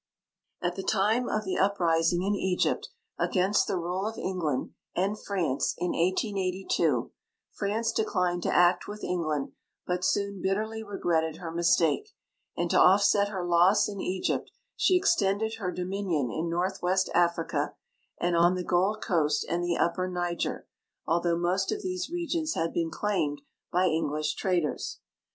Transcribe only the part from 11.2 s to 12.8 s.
her mistake, and to